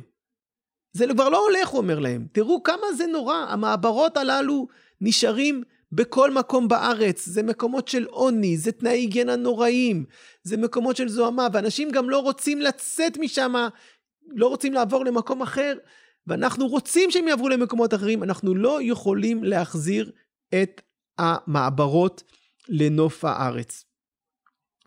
[0.91, 2.28] זה כבר לא הולך, הוא אומר להם.
[2.32, 4.68] תראו כמה זה נורא, המעברות הללו
[5.02, 7.26] נשארים בכל מקום בארץ.
[7.26, 10.06] זה מקומות של עוני, זה תנאי היגיינה נוראים,
[10.44, 13.54] זה מקומות של זוהמה, ואנשים גם לא רוצים לצאת משם,
[14.28, 15.74] לא רוצים לעבור למקום אחר,
[16.28, 20.12] ואנחנו רוצים שהם יעברו למקומות אחרים, אנחנו לא יכולים להחזיר
[20.54, 20.82] את
[21.18, 22.24] המעברות
[22.70, 23.86] לנוף הארץ.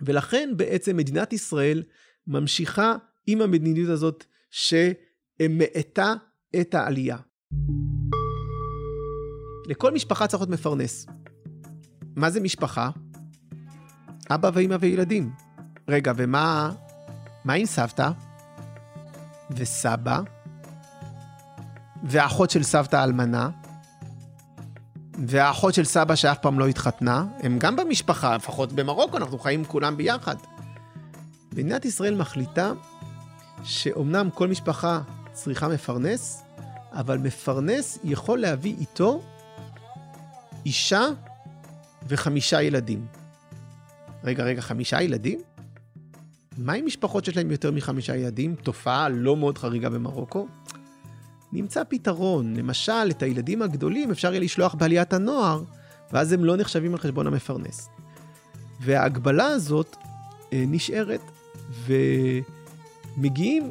[0.00, 1.82] ולכן בעצם מדינת ישראל
[2.26, 2.96] ממשיכה
[3.26, 6.14] עם המדיניות הזאת שמאטה
[6.60, 7.16] את העלייה.
[9.66, 11.06] לכל משפחה צריך להיות מפרנס.
[12.16, 12.90] מה זה משפחה?
[14.30, 15.30] אבא ואמא וילדים.
[15.88, 16.72] רגע, ומה
[17.44, 18.10] מה עם סבתא?
[19.56, 20.20] וסבא?
[22.02, 23.50] והאחות של סבתא האלמנה?
[25.26, 27.24] והאחות של סבא שאף פעם לא התחתנה?
[27.40, 30.36] הם גם במשפחה, לפחות במרוקו, אנחנו חיים כולם ביחד.
[31.52, 32.72] מדינת ישראל מחליטה
[33.64, 35.00] שאומנם כל משפחה
[35.32, 36.42] צריכה מפרנס,
[36.92, 39.22] אבל מפרנס יכול להביא איתו
[40.66, 41.06] אישה
[42.08, 43.06] וחמישה ילדים.
[44.24, 45.40] רגע, רגע, חמישה ילדים?
[46.58, 48.54] מה עם משפחות שיש להם יותר מחמישה ילדים?
[48.54, 50.46] תופעה לא מאוד חריגה במרוקו.
[51.52, 52.56] נמצא פתרון.
[52.56, 55.62] למשל, את הילדים הגדולים אפשר יהיה לשלוח בעליית הנוער,
[56.12, 57.88] ואז הם לא נחשבים על חשבון המפרנס.
[58.80, 59.96] וההגבלה הזאת
[60.52, 61.20] אה, נשארת,
[63.16, 63.70] ומגיעים,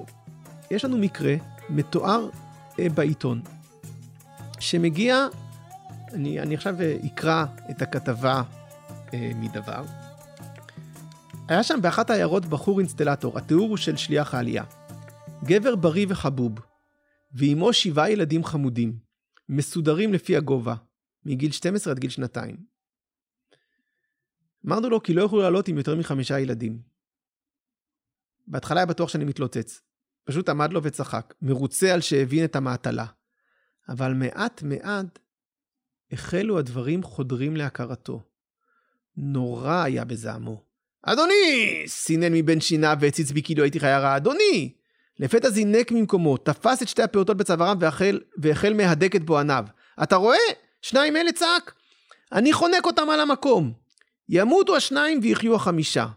[0.72, 1.36] יש לנו מקרה
[1.70, 2.30] מתואר
[2.80, 3.42] אה, בעיתון,
[4.60, 5.28] שמגיע
[6.14, 8.42] אני, אני עכשיו אה, אקרא את הכתבה
[9.14, 9.84] אה, מדבר.
[11.48, 14.64] היה שם באחת העיירות בחור אינסטלטור, התיאור הוא של שליח העלייה.
[15.44, 16.52] גבר בריא וחבוב,
[17.32, 19.00] ועימו שבעה ילדים חמודים,
[19.50, 20.76] מסודרים לפי הגובה,
[21.26, 22.58] מגיל 12 עד גיל שנתיים.
[24.66, 26.82] אמרנו לו כי לא יוכלו לעלות עם יותר מחמישה ילדים.
[28.48, 29.82] בהתחלה היה בטוח שאני מתלוצץ.
[30.24, 33.06] פשוט עמד לו וצחק, מרוצה על שהבין את המעטלה.
[33.90, 35.20] אבל מעט מעט
[36.12, 38.22] החלו הדברים חודרים להכרתו.
[39.18, 40.64] נורא היה בזעמו.
[41.04, 41.84] אדוני!
[41.88, 44.18] סינן מבין שיניו והציץ בי כאילו הייתי חיה.
[44.18, 44.77] אדוני!
[45.20, 49.66] לפתע זינק ממקומו, תפס את שתי הפעוטות בצווארם והחל, והחל מהדק את בועניו.
[50.04, 50.38] אתה רואה?
[50.82, 51.74] שניים אלה צעק.
[52.32, 53.74] אני חונק אותם על המקום.
[54.30, 56.08] ימותו השניים ויחיו החמישה.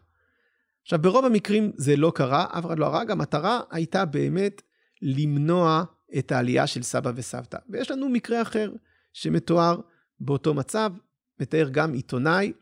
[0.82, 4.62] עכשיו, ברוב המקרים זה לא קרה, אף אחד לא הרג, המטרה הייתה באמת
[5.02, 5.84] למנוע
[6.18, 7.58] את העלייה של סבא וסבתא.
[7.68, 8.72] ויש לנו מקרה אחר,
[9.12, 9.80] שמתואר
[10.20, 10.92] באותו מצב,
[11.40, 12.52] מתאר גם עיתונאי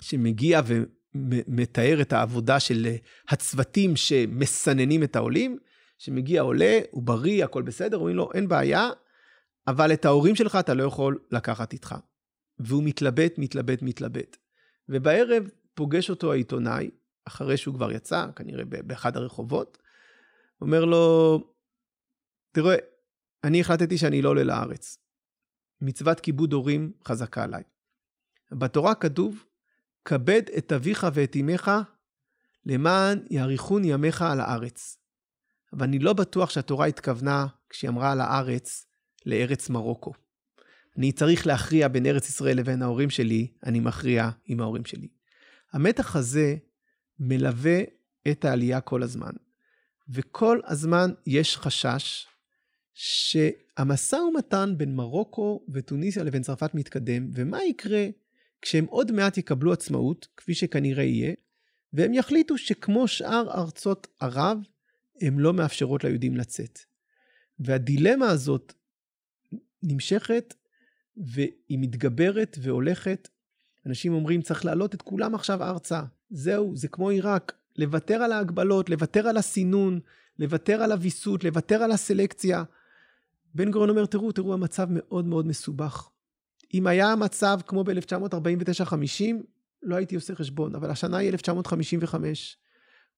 [0.00, 0.60] שמגיע
[1.30, 2.86] ומתאר את העבודה של
[3.28, 5.58] הצוותים שמסננים את העולים,
[5.98, 8.90] שמגיע עולה, הוא בריא, הכל בסדר, אומרים לו, אין בעיה,
[9.66, 11.94] אבל את ההורים שלך אתה לא יכול לקחת איתך.
[12.58, 14.36] והוא מתלבט, מתלבט, מתלבט.
[14.88, 16.90] ובערב פוגש אותו העיתונאי,
[17.24, 19.78] אחרי שהוא כבר יצא, כנראה באחד הרחובות,
[20.60, 21.38] אומר לו,
[22.52, 22.76] תראה,
[23.44, 24.98] אני החלטתי שאני לא עולה לארץ.
[25.80, 27.62] מצוות כיבוד הורים חזקה עליי.
[28.52, 29.44] בתורה כתוב,
[30.06, 31.70] כבד את אביך ואת אמך,
[32.66, 34.98] למען יאריכון ימיך על הארץ.
[35.72, 38.86] אבל אני לא בטוח שהתורה התכוונה, כשהיא אמרה על הארץ,
[39.26, 40.12] לארץ מרוקו.
[40.98, 45.08] אני צריך להכריע בין ארץ ישראל לבין ההורים שלי, אני מכריע עם ההורים שלי.
[45.72, 46.56] המתח הזה
[47.18, 47.80] מלווה
[48.30, 49.32] את העלייה כל הזמן.
[50.08, 52.26] וכל הזמן יש חשש
[52.94, 58.06] שהמשא ומתן בין מרוקו וטוניסיה לבין צרפת מתקדם, ומה יקרה
[58.66, 61.34] כשהם עוד מעט יקבלו עצמאות, כפי שכנראה יהיה,
[61.92, 64.58] והם יחליטו שכמו שאר ארצות ערב,
[65.20, 66.78] הן לא מאפשרות ליהודים לצאת.
[67.58, 68.72] והדילמה הזאת
[69.82, 70.54] נמשכת,
[71.16, 73.28] והיא מתגברת והולכת.
[73.86, 76.02] אנשים אומרים, צריך להעלות את כולם עכשיו ארצה.
[76.30, 77.52] זהו, זה כמו עיראק.
[77.76, 80.00] לוותר על ההגבלות, לוותר על הסינון,
[80.38, 82.64] לוותר על הוויסות, לוותר על הסלקציה.
[83.54, 86.10] בן גוריון אומר, תראו, תראו, המצב מאוד מאוד מסובך.
[86.74, 89.24] אם היה המצב כמו ב-1949-50,
[89.82, 92.56] לא הייתי עושה חשבון, אבל השנה היא 1955.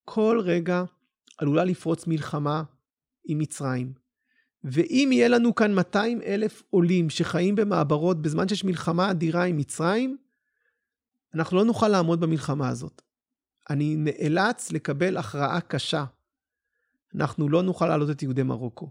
[0.04, 0.82] כל רגע
[1.38, 2.62] עלולה לפרוץ מלחמה
[3.24, 3.92] עם מצרים.
[4.64, 10.16] ואם יהיה לנו כאן 200 אלף עולים שחיים במעברות בזמן שיש מלחמה אדירה עם מצרים,
[11.34, 13.02] אנחנו לא נוכל לעמוד במלחמה הזאת.
[13.70, 16.04] אני נאלץ לקבל הכרעה קשה.
[17.14, 18.90] אנחנו לא נוכל להעלות את יהודי מרוקו.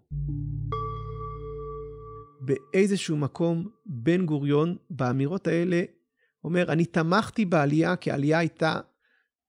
[2.48, 5.82] באיזשהו מקום בן גוריון באמירות האלה
[6.44, 8.80] אומר, אני תמכתי בעלייה כי העלייה הייתה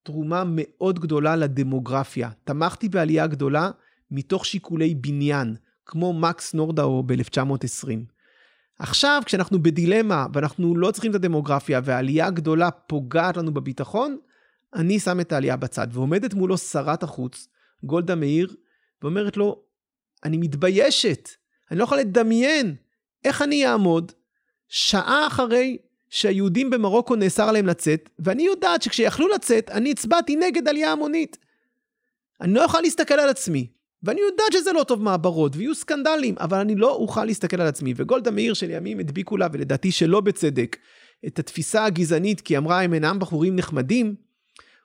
[0.02, 2.30] תרומה מאוד גדולה לדמוגרפיה.
[2.44, 3.70] תמכתי בעלייה גדולה
[4.10, 5.56] מתוך שיקולי בניין,
[5.86, 7.88] כמו מקס נורדאו ב-1920.
[8.78, 14.18] עכשיו, כשאנחנו בדילמה ואנחנו לא צריכים את הדמוגרפיה והעלייה הגדולה פוגעת לנו בביטחון,
[14.74, 15.88] אני שם את העלייה בצד.
[15.92, 17.48] ועומדת מולו שרת החוץ,
[17.84, 18.56] גולדה מאיר,
[19.02, 19.62] ואומרת לו,
[20.24, 21.28] אני מתביישת,
[21.70, 22.76] אני לא יכולה לדמיין
[23.24, 24.12] איך אני אעמוד
[24.68, 25.78] שעה אחרי
[26.10, 31.38] שהיהודים במרוקו נאסר עליהם לצאת, ואני יודעת שכשיכלו לצאת, אני הצבעתי נגד עלייה המונית.
[32.40, 33.66] אני לא יכולה להסתכל על עצמי,
[34.02, 37.94] ואני יודעת שזה לא טוב מעברות, ויהיו סקנדלים, אבל אני לא אוכל להסתכל על עצמי.
[37.96, 40.76] וגולדה מאיר שלימים הדביקו לה, ולדעתי שלא בצדק,
[41.26, 44.14] את התפיסה הגזענית, כי אמרה הם אינם בחורים נחמדים,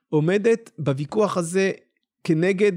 [0.10, 1.72] עומדת בוויכוח הזה
[2.24, 2.72] כנגד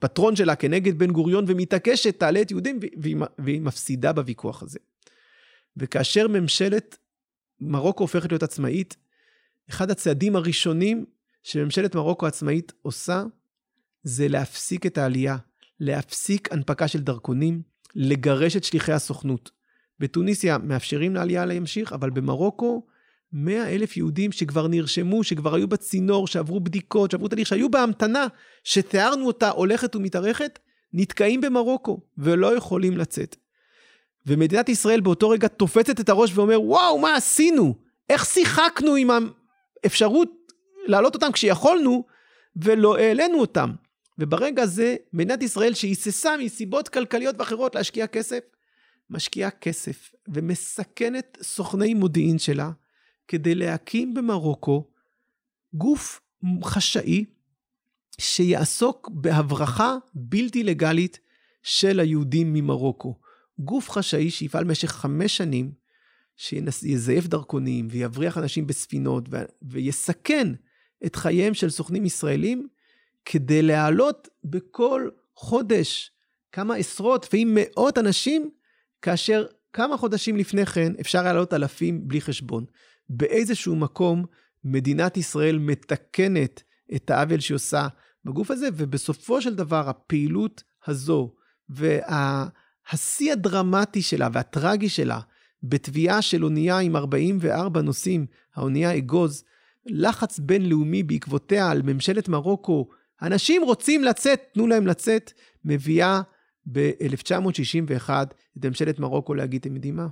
[0.00, 4.78] הפטרון שלה, כנגד בן גוריון, ומתעקשת, תעלה את יהודים, והיא, והיא מפסידה בוויכוח הזה.
[5.76, 6.98] וכאשר ממשלת
[7.60, 8.96] מרוקו הופכת להיות עצמאית,
[9.70, 11.04] אחד הצעדים הראשונים
[11.42, 13.24] שממשלת מרוקו עצמאית עושה,
[14.02, 15.36] זה להפסיק את העלייה,
[15.80, 17.62] להפסיק הנפקה של דרכונים,
[17.94, 19.50] לגרש את שליחי הסוכנות.
[19.98, 22.86] בתוניסיה מאפשרים לעלייה להמשיך, אבל במרוקו
[23.32, 28.26] 100 אלף יהודים שכבר נרשמו, שכבר היו בצינור, שעברו בדיקות, שעברו תהליך, שהיו בהמתנה,
[28.64, 30.58] שתיארנו אותה הולכת ומתארכת,
[30.92, 33.36] נתקעים במרוקו ולא יכולים לצאת.
[34.26, 37.74] ומדינת ישראל באותו רגע תופצת את הראש ואומר, וואו, מה עשינו?
[38.08, 39.10] איך שיחקנו עם
[39.84, 40.30] האפשרות
[40.86, 42.04] להעלות אותם כשיכולנו
[42.56, 43.70] ולא העלינו אותם?
[44.18, 48.40] וברגע הזה, מדינת ישראל שהיססה מסיבות כלכליות ואחרות להשקיע כסף,
[49.10, 52.70] משקיעה כסף ומסכנת סוכני מודיעין שלה
[53.30, 54.84] כדי להקים במרוקו
[55.74, 56.20] גוף
[56.64, 57.24] חשאי
[58.18, 61.18] שיעסוק בהברחה בלתי לגלית
[61.62, 63.18] של היהודים ממרוקו.
[63.58, 65.72] גוף חשאי שיפעל במשך חמש שנים,
[66.36, 69.36] שיזייף דרכונים ויבריח אנשים בספינות ו...
[69.62, 70.48] ויסכן
[71.06, 72.68] את חייהם של סוכנים ישראלים
[73.24, 76.10] כדי להעלות בכל חודש
[76.52, 78.50] כמה עשרות ואם מאות אנשים,
[79.02, 82.64] כאשר כמה חודשים לפני כן אפשר היה לעלות אלפים בלי חשבון.
[83.10, 84.24] באיזשהו מקום
[84.64, 86.62] מדינת ישראל מתקנת
[86.94, 87.88] את העוול שהיא עושה
[88.24, 91.34] בגוף הזה, ובסופו של דבר הפעילות הזו
[91.68, 95.20] והשיא הדרמטי שלה והטרגי שלה
[95.62, 99.44] בתביעה של אונייה עם 44 נוסעים, האונייה אגוז,
[99.86, 102.88] לחץ בינלאומי בעקבותיה על ממשלת מרוקו,
[103.22, 105.32] אנשים רוצים לצאת, תנו להם לצאת,
[105.64, 106.20] מביאה
[106.72, 108.10] ב-1961
[108.58, 110.08] את ממשלת מרוקו להגיד, אתם יודעים מה?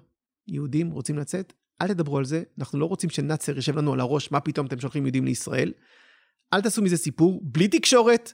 [0.49, 1.53] יהודים רוצים לצאת?
[1.83, 4.81] אל תדברו על זה, אנחנו לא רוצים שנאצר יושב לנו על הראש, מה פתאום אתם
[4.81, 5.73] שולחים יהודים לישראל.
[6.53, 8.33] אל תעשו מזה סיפור, בלי תקשורת.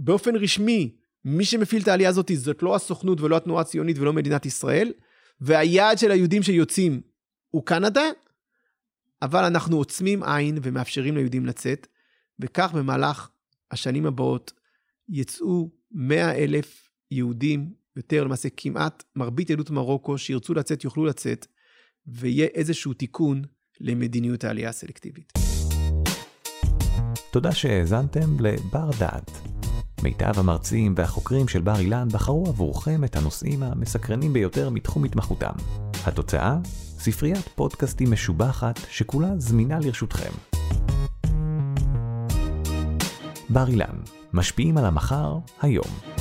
[0.00, 4.46] באופן רשמי, מי שמפעיל את העלייה הזאת זאת לא הסוכנות ולא התנועה הציונית ולא מדינת
[4.46, 4.92] ישראל,
[5.40, 7.00] והיעד של היהודים שיוצאים
[7.50, 8.04] הוא קנדה,
[9.22, 11.86] אבל אנחנו עוצמים עין ומאפשרים ליהודים לצאת,
[12.40, 13.30] וכך במהלך
[13.70, 14.52] השנים הבאות
[15.08, 21.46] יצאו 100 אלף יהודים, יותר למעשה כמעט מרבית יהדות מרוקו שירצו לצאת יוכלו לצאת,
[22.08, 23.42] ויהיה איזשהו תיקון
[23.80, 25.32] למדיניות העלייה הסלקטיבית.
[27.30, 29.30] תודה שהאזנתם לבר דעת.
[30.02, 35.52] מיטב המרצים והחוקרים של בר אילן בחרו עבורכם את הנושאים המסקרנים ביותר מתחום התמחותם.
[36.06, 36.58] התוצאה?
[36.98, 40.30] ספריית פודקאסטים משובחת שכולה זמינה לרשותכם.
[43.50, 43.96] בר אילן,
[44.32, 46.16] משפיעים על המחר, היום.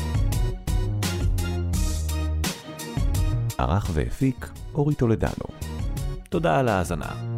[3.57, 5.74] ערך והפיק אורי טולדנו.
[6.35, 7.34] תודה על ההאזנה.